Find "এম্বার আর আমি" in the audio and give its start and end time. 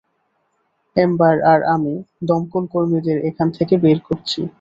0.95-1.93